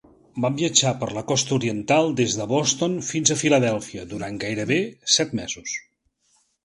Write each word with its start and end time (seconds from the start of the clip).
Van 0.43 0.53
viatjar 0.59 0.93
per 1.01 1.09
la 1.17 1.21
costa 1.31 1.53
oriental, 1.57 2.09
des 2.21 2.37
de 2.39 2.47
Boston 2.53 2.95
fins 3.09 3.35
a 3.35 3.37
Filadèlfia, 3.43 4.07
durant 4.15 4.41
gairebé 4.45 4.81
set 5.17 5.37
mesos. 5.43 5.77